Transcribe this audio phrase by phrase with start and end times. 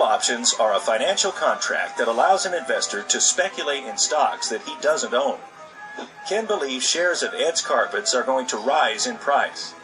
[0.00, 4.76] options are a financial contract that allows an investor to speculate in stocks that he
[4.80, 5.40] doesn't own.
[6.28, 9.74] Ken believes shares of Ed's Carpets are going to rise in price.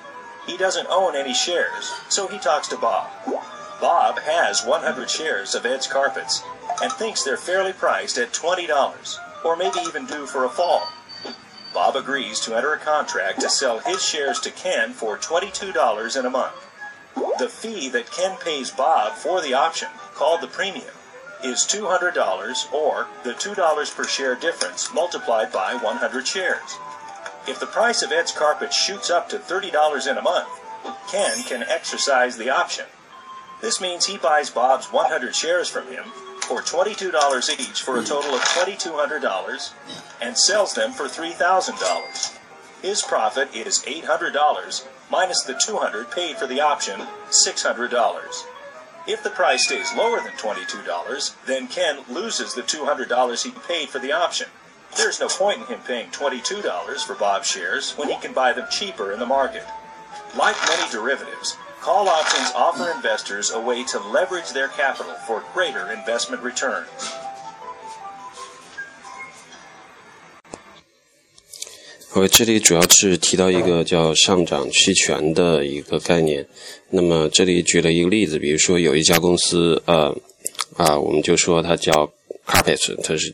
[0.47, 3.11] He doesn't own any shares, so he talks to Bob.
[3.81, 6.45] Bob has 100 shares of Ed's Carpets
[6.81, 10.89] and thinks they're fairly priced at $20, or maybe even due for a fall.
[11.75, 16.25] Bob agrees to enter a contract to sell his shares to Ken for $22 in
[16.25, 16.55] a month.
[17.39, 20.95] The fee that Ken pays Bob for the option, called the premium,
[21.45, 26.77] is $200 or the $2 per share difference multiplied by 100 shares.
[27.47, 30.49] If the price of Ed's carpet shoots up to $30 in a month,
[31.09, 32.87] Ken can exercise the option.
[33.61, 36.05] This means he buys Bob's 100 shares from him
[36.43, 39.73] for $22 each for a total of $2,200
[40.21, 42.39] and sells them for $3,000.
[42.83, 47.01] His profit is $800 minus the 200 paid for the option,
[47.31, 48.45] $600.
[49.09, 53.99] If the price stays lower than $22, then Ken loses the $200 he paid for
[53.99, 54.49] the option.
[54.99, 58.67] There's no point in him paying $22 for Bob's shares when he can buy them
[58.71, 59.65] cheaper in the market.
[60.37, 65.91] Like many derivatives, call options offer investors a way to leverage their capital for greater
[65.91, 67.18] investment returns.
[72.19, 76.45] 呃，这里主要是提到一个叫上涨期权的一个概念。
[76.91, 80.13] 那么这里举了一个例子，比如说有一家公司，呃，
[80.77, 81.93] 啊，我们就说它叫
[82.45, 83.33] Carpet，它是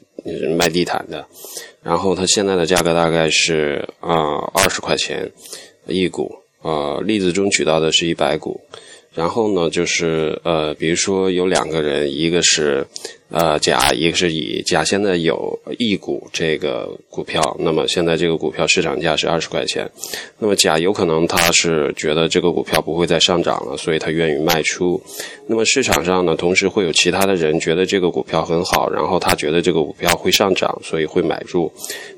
[0.58, 1.26] 卖地毯的，
[1.82, 5.32] 然后它现在的价格大概是啊二十块钱
[5.86, 8.60] 一股，呃，例子中举到的是一百股。
[9.14, 12.86] 然后呢，就是呃，比如说有两个人，一个是
[13.34, 14.62] 呃甲，一个是乙。
[14.62, 19.90] 甲现在有一股这个股票，那么现在这个股票市场价是二十块钱。
[20.38, 25.02] 那么甲有可能他是觉得这个股票不会再上涨了，所以他愿意卖出。
[25.48, 31.70] 那么市场上呢，同时会有其他的人觉得这个股票很好，然后他觉得这个股票会上涨，所以会买入。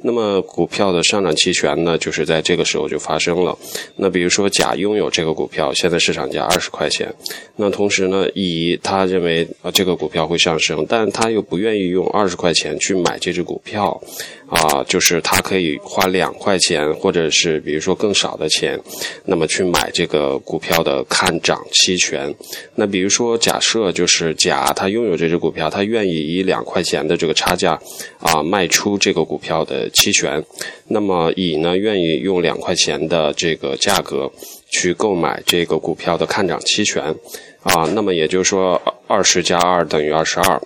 [0.02, 3.56] 那么股票的上涨期权呢，就是在这个时候就发生了。
[3.96, 7.10] 那比如说甲拥有这个股票，现在市场价二十块钱。
[7.56, 14.00] 那同时呢，乙他认为啊这个股票会上升，但他又不愿意用二十块钱去买这只股票。
[14.48, 18.80] 啊，就是他可以花两块钱，或者是比如说更少的钱，
[19.24, 22.32] 那么去买这个股票的看涨期权。
[22.76, 27.76] 那比如说，假设就是甲他拥有这只股票，他愿意以两块钱的这个差价
[28.20, 30.40] 啊卖出这个股票的期权。
[30.86, 34.30] 那么乙呢，愿意用两块钱的这个价格
[34.70, 37.02] 去购买这个股票的看涨期权。
[37.64, 40.62] 啊，那么也就是说，二十加二等于二十二。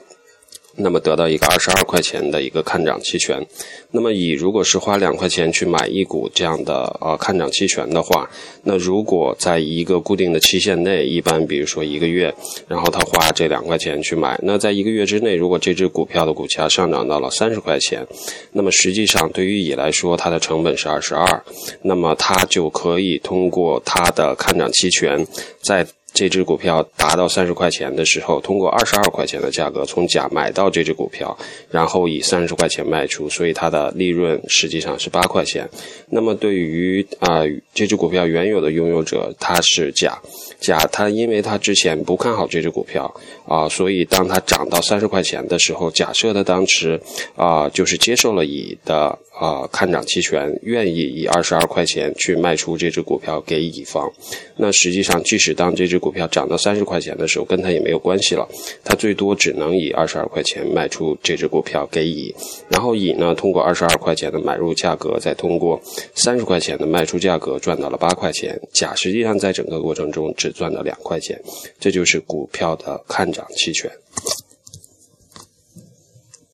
[0.77, 3.45] 那么得到一个二十二块钱的一个看涨期权，
[3.91, 8.29] 那么乙如果是花两块钱去买一股这样的呃看涨期权的话，
[8.63, 12.33] 那如果在一个固定的期限内，一般比如说一个月，
[12.69, 18.07] 然后他花这两块钱去买，那在一个月之内，如果这只股票的股价上涨到了三十块钱，
[18.53, 21.45] 那么实际上对于乙来说，它的成本是二十二，
[21.83, 25.27] 那么他就可以通过他的看涨期权
[25.61, 25.87] 在。
[26.13, 31.37] 这只股票达到三十块钱的时候，通过二十二块钱的价格从甲买到这只股票，
[31.71, 35.69] 然后以三十块钱卖出，所以它的利润实际上是八块钱。
[36.09, 40.19] 那么对于啊这只股票原有的拥有者，他是甲，
[40.61, 43.13] 甲他因为他之前不看好这只股票
[43.47, 47.01] 啊，所以当它涨到三十块钱的时候，假设他当时
[47.37, 49.19] 啊就是接受了乙的。
[49.41, 54.13] 啊，看涨期权愿意以二十二块钱去卖出这只股票给乙方，
[54.55, 58.49] 那实际上即使当这只股票涨到三十块钱的时候，跟他也没有关系了，
[58.83, 62.35] 他最多只能以二十二块钱卖出这只股票给乙，
[62.69, 65.81] 然后乙呢通过二十二块钱的买入价格，再通过
[66.15, 71.41] 三十块钱的卖出价格赚到了八块钱，甲实际上在整个过程中只赚了两块钱，
[71.79, 73.91] 这就是股票的看涨期权。